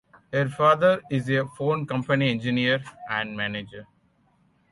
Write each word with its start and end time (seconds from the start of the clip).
Her 0.33 0.49
father 0.49 0.99
is 1.11 1.29
a 1.29 1.45
phone 1.45 1.85
company 1.85 2.31
engineer 2.31 2.83
and 3.11 3.37
manager. 3.37 3.85